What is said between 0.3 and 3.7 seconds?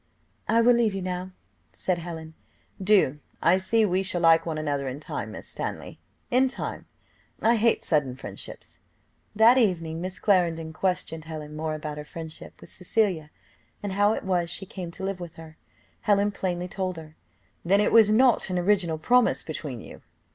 "I will leave you now," said Helen. "Do, I